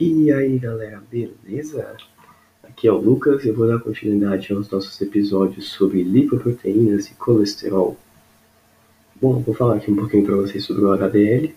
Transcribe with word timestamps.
E 0.00 0.32
aí 0.32 0.58
galera, 0.58 1.02
beleza? 1.10 1.94
Aqui 2.62 2.88
é 2.88 2.90
o 2.90 2.96
Lucas 2.96 3.44
e 3.44 3.48
eu 3.48 3.54
vou 3.54 3.68
dar 3.68 3.78
continuidade 3.80 4.50
aos 4.50 4.70
nossos 4.70 4.98
episódios 4.98 5.68
sobre 5.68 6.02
lipoproteínas 6.02 7.08
e 7.08 7.14
colesterol. 7.16 7.98
Bom, 9.20 9.40
vou 9.40 9.54
falar 9.54 9.76
aqui 9.76 9.90
um 9.90 9.96
pouquinho 9.96 10.24
para 10.24 10.36
vocês 10.36 10.64
sobre 10.64 10.84
o 10.84 10.92
HDL. 10.94 11.54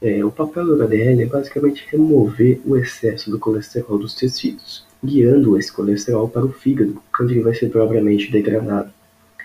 É, 0.00 0.24
o 0.24 0.30
papel 0.30 0.64
do 0.64 0.82
HDL 0.82 1.24
é 1.24 1.26
basicamente 1.26 1.86
remover 1.90 2.62
o 2.64 2.78
excesso 2.78 3.30
do 3.30 3.38
colesterol 3.38 3.98
dos 3.98 4.14
tecidos, 4.14 4.86
guiando 5.04 5.58
esse 5.58 5.70
colesterol 5.70 6.30
para 6.30 6.46
o 6.46 6.52
fígado, 6.52 6.98
onde 7.20 7.34
ele 7.34 7.42
vai 7.42 7.54
ser 7.54 7.68
propriamente 7.68 8.32
degradado. 8.32 8.90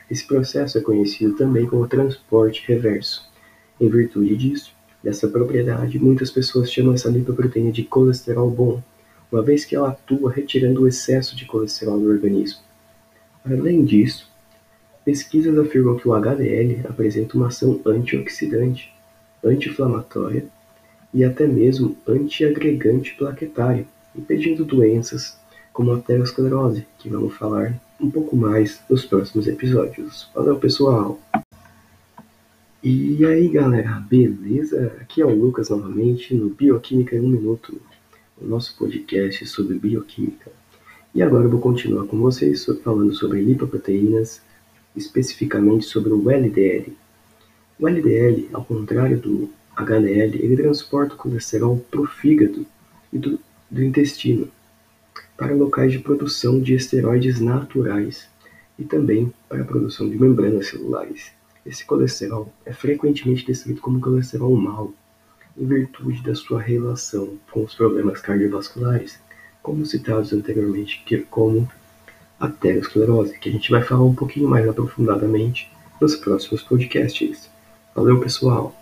Esse 0.09 0.25
processo 0.25 0.77
é 0.77 0.81
conhecido 0.81 1.35
também 1.35 1.65
como 1.65 1.85
transporte 1.85 2.63
reverso. 2.65 3.29
Em 3.77 3.89
virtude 3.89 4.37
disso, 4.37 4.71
dessa 5.03 5.27
propriedade, 5.27 5.99
muitas 5.99 6.29
pessoas 6.29 6.71
chamam 6.71 6.93
essa 6.93 7.09
lipoproteína 7.09 7.71
de 7.71 7.83
colesterol 7.83 8.49
bom, 8.49 8.81
uma 9.31 9.41
vez 9.41 9.65
que 9.65 9.75
ela 9.75 9.89
atua 9.89 10.31
retirando 10.31 10.81
o 10.81 10.87
excesso 10.87 11.35
de 11.35 11.45
colesterol 11.45 11.99
do 11.99 12.09
organismo. 12.09 12.59
Além 13.43 13.83
disso, 13.83 14.29
pesquisas 15.03 15.57
afirmam 15.57 15.97
que 15.97 16.07
o 16.07 16.13
HDL 16.13 16.81
apresenta 16.87 17.35
uma 17.35 17.47
ação 17.47 17.79
antioxidante, 17.85 18.93
anti-inflamatória 19.43 20.45
e 21.13 21.23
até 21.23 21.47
mesmo 21.47 21.97
antiagregante 22.07 23.15
plaquetário, 23.15 23.87
impedindo 24.15 24.63
doenças 24.63 25.39
como 25.73 25.91
a 25.91 25.97
aterosclerose, 25.97 26.85
que 26.99 27.09
vamos 27.09 27.35
falar 27.35 27.79
um 27.99 28.09
pouco 28.09 28.35
mais 28.35 28.81
nos 28.89 29.05
próximos 29.05 29.47
episódios. 29.47 30.29
Valeu, 30.33 30.57
pessoal! 30.57 31.19
E 32.83 33.23
aí 33.27 33.47
galera, 33.47 33.99
beleza? 34.09 34.97
Aqui 34.99 35.21
é 35.21 35.25
o 35.25 35.35
Lucas 35.35 35.69
novamente 35.69 36.33
no 36.33 36.49
Bioquímica 36.49 37.15
em 37.15 37.19
um 37.19 37.29
Minuto, 37.29 37.79
o 38.35 38.47
nosso 38.47 38.75
podcast 38.75 39.45
sobre 39.45 39.77
bioquímica. 39.77 40.51
E 41.13 41.21
agora 41.21 41.43
eu 41.43 41.49
vou 41.51 41.61
continuar 41.61 42.07
com 42.07 42.17
vocês 42.19 42.65
falando 42.83 43.13
sobre 43.13 43.39
lipoproteínas, 43.43 44.41
especificamente 44.95 45.85
sobre 45.85 46.11
o 46.11 46.27
LDL. 46.27 46.97
O 47.79 47.87
LDL, 47.87 48.49
ao 48.51 48.65
contrário 48.65 49.19
do 49.19 49.51
HDL, 49.75 50.43
ele 50.43 50.57
transporta 50.57 51.13
o 51.13 51.17
colesterol 51.17 51.77
para 51.91 52.01
o 52.01 52.07
fígado 52.07 52.65
e 53.13 53.19
do, 53.19 53.39
do 53.69 53.83
intestino, 53.83 54.49
para 55.37 55.53
locais 55.53 55.91
de 55.91 55.99
produção 55.99 56.59
de 56.59 56.73
esteroides 56.73 57.39
naturais 57.39 58.27
e 58.79 58.83
também 58.83 59.31
para 59.47 59.61
a 59.61 59.65
produção 59.65 60.09
de 60.09 60.19
membranas 60.19 60.69
celulares. 60.69 61.39
Esse 61.65 61.85
colesterol 61.85 62.51
é 62.65 62.73
frequentemente 62.73 63.45
descrito 63.45 63.81
como 63.81 64.01
colesterol 64.01 64.55
mau, 64.55 64.93
em 65.55 65.65
virtude 65.65 66.23
da 66.23 66.33
sua 66.33 66.59
relação 66.59 67.37
com 67.51 67.63
os 67.63 67.75
problemas 67.75 68.19
cardiovasculares, 68.19 69.19
como 69.61 69.85
citados 69.85 70.33
anteriormente, 70.33 71.03
que 71.05 71.19
como 71.19 71.69
a 72.39 72.47
aterosclerose, 72.47 73.37
que 73.37 73.49
a 73.49 73.51
gente 73.51 73.69
vai 73.69 73.83
falar 73.83 74.03
um 74.03 74.15
pouquinho 74.15 74.49
mais 74.49 74.67
aprofundadamente 74.67 75.71
nos 76.01 76.15
próximos 76.15 76.63
podcasts. 76.63 77.47
Valeu, 77.95 78.19
pessoal! 78.19 78.75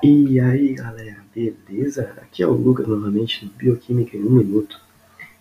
E 0.00 0.38
aí, 0.38 0.74
galera, 0.74 1.16
beleza? 1.34 2.12
Aqui 2.22 2.42
é 2.44 2.46
o 2.46 2.52
Lucas 2.52 2.86
novamente 2.86 3.46
do 3.46 3.52
Bioquímica 3.52 4.16
em 4.16 4.22
um 4.22 4.30
Minuto. 4.30 4.80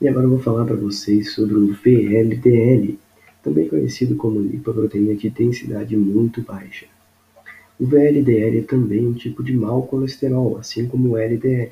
E 0.01 0.07
agora 0.07 0.25
eu 0.25 0.31
vou 0.31 0.39
falar 0.39 0.65
para 0.65 0.75
vocês 0.75 1.33
sobre 1.33 1.53
o 1.53 1.73
VLDL, 1.73 2.97
também 3.45 3.69
conhecido 3.69 4.15
como 4.15 4.41
lipoproteína 4.41 5.13
de 5.13 5.29
densidade 5.29 5.95
muito 5.95 6.41
baixa. 6.41 6.87
O 7.79 7.85
VLDL 7.85 8.57
é 8.57 8.61
também 8.63 9.05
um 9.05 9.13
tipo 9.13 9.43
de 9.43 9.53
mau 9.53 9.83
colesterol, 9.83 10.57
assim 10.57 10.87
como 10.87 11.09
o 11.09 11.17
LDL. 11.17 11.71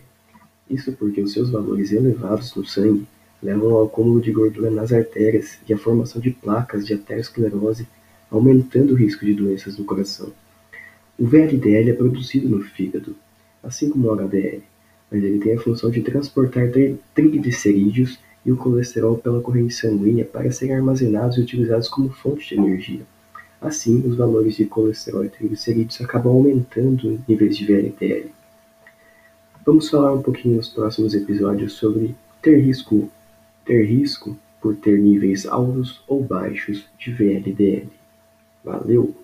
Isso 0.69 0.93
porque 0.93 1.19
os 1.19 1.33
seus 1.33 1.49
valores 1.49 1.91
elevados 1.91 2.55
no 2.55 2.63
sangue 2.63 3.07
levam 3.41 3.71
ao 3.71 3.85
acúmulo 3.85 4.21
de 4.21 4.31
gordura 4.31 4.69
nas 4.69 4.93
artérias 4.93 5.57
e 5.67 5.73
à 5.73 5.77
formação 5.77 6.21
de 6.21 6.29
placas 6.29 6.85
de 6.85 6.93
aterosclerose, 6.93 7.87
aumentando 8.29 8.93
o 8.93 8.95
risco 8.95 9.25
de 9.25 9.33
doenças 9.33 9.75
do 9.75 9.83
coração. 9.83 10.31
O 11.17 11.25
VLDL 11.25 11.89
é 11.89 11.93
produzido 11.93 12.47
no 12.47 12.61
fígado, 12.61 13.15
assim 13.63 13.89
como 13.89 14.07
o 14.07 14.11
HDL, 14.11 14.61
mas 15.09 15.23
ele 15.23 15.39
tem 15.39 15.55
a 15.55 15.59
função 15.59 15.89
de 15.89 16.01
transportar 16.01 16.69
triglicerídeos 17.15 18.19
e 18.45 18.51
o 18.51 18.57
colesterol 18.57 19.17
pela 19.17 19.41
corrente 19.41 19.73
sanguínea 19.73 20.25
para 20.25 20.51
serem 20.51 20.75
armazenados 20.75 21.37
e 21.37 21.41
utilizados 21.41 21.87
como 21.87 22.09
fonte 22.09 22.49
de 22.49 22.61
energia. 22.61 23.01
Assim, 23.61 24.05
os 24.05 24.17
valores 24.17 24.55
de 24.55 24.65
colesterol 24.65 25.23
e 25.23 25.29
triglicerídeos 25.29 26.01
acabam 26.01 26.33
aumentando 26.33 27.21
em 27.27 27.35
vez 27.35 27.55
de 27.55 27.65
VLDL. 27.65 28.29
Vamos 29.65 29.89
falar 29.89 30.13
um 30.13 30.21
pouquinho 30.21 30.57
nos 30.57 30.67
próximos 30.67 31.13
episódios 31.13 31.73
sobre 31.73 32.13
ter 32.41 32.59
risco, 32.59 33.09
ter 33.63 33.85
risco 33.85 34.37
por 34.59 34.75
ter 34.75 34.99
níveis 34.99 35.45
altos 35.45 36.01
ou 36.05 36.21
baixos 36.21 36.85
de 36.99 37.13
VLDL. 37.13 37.87
Valeu! 38.63 39.15